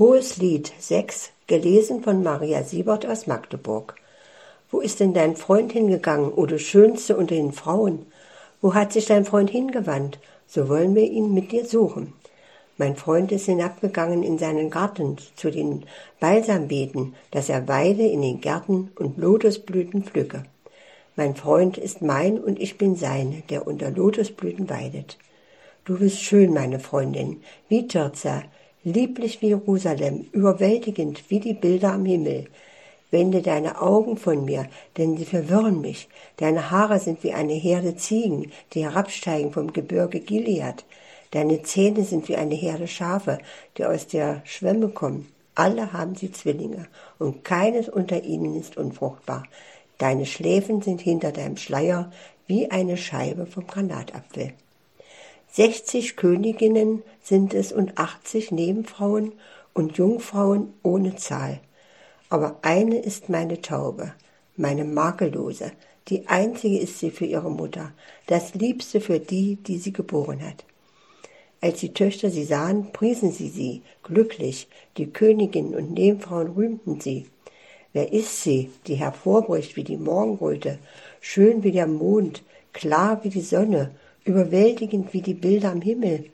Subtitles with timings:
[0.00, 3.96] Hohes Lied 6, gelesen von Maria Siebert aus Magdeburg.
[4.70, 8.06] Wo ist denn dein Freund hingegangen, o du Schönste unter den Frauen?
[8.62, 10.18] Wo hat sich dein Freund hingewandt?
[10.46, 12.14] So wollen wir ihn mit dir suchen.
[12.78, 15.84] Mein Freund ist hinabgegangen in seinen Garten zu den
[16.18, 20.44] Balsambeeten, dass er weide in den Gärten und Lotusblüten pflücke.
[21.14, 25.18] Mein Freund ist mein und ich bin sein, der unter Lotusblüten weidet.
[25.84, 28.44] Du bist schön, meine Freundin, wie Tirza,
[28.84, 32.46] lieblich wie Jerusalem, überwältigend wie die Bilder am Himmel.
[33.10, 34.66] Wende deine Augen von mir,
[34.96, 36.08] denn sie verwirren mich.
[36.36, 40.84] Deine Haare sind wie eine Herde Ziegen, die herabsteigen vom Gebirge Gilead.
[41.32, 43.38] Deine Zähne sind wie eine Herde Schafe,
[43.76, 45.28] die aus der Schwemme kommen.
[45.54, 46.86] Alle haben sie Zwillinge,
[47.18, 49.42] und keines unter ihnen ist unfruchtbar.
[49.98, 52.10] Deine Schläfen sind hinter deinem Schleier
[52.46, 54.52] wie eine Scheibe vom Granatapfel.
[55.52, 59.32] Sechzig Königinnen sind es und achtzig Nebenfrauen
[59.74, 61.58] und Jungfrauen ohne Zahl.
[62.28, 64.14] Aber eine ist meine Taube,
[64.56, 65.72] meine makellose,
[66.06, 67.92] die einzige ist sie für ihre Mutter,
[68.28, 70.64] das Liebste für die, die sie geboren hat.
[71.60, 77.26] Als die Töchter sie sahen, priesen sie sie, glücklich, die Königinnen und Nebenfrauen rühmten sie.
[77.92, 80.78] Wer ist sie, die hervorbricht wie die Morgenröte,
[81.20, 83.90] schön wie der Mond, klar wie die Sonne
[84.24, 86.30] überwältigend wie die Bilder am Himmel.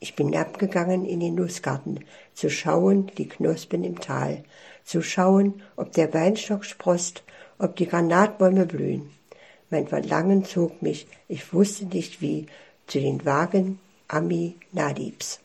[0.00, 4.44] Ich bin abgegangen in den Nussgarten, zu schauen die Knospen im Tal,
[4.84, 7.22] zu schauen, ob der Weinstock sproßt,
[7.58, 9.10] ob die Granatbäume blühen.
[9.70, 12.46] Mein Verlangen zog mich, ich wusste nicht wie,
[12.86, 15.40] zu den Wagen Ami Nadibs.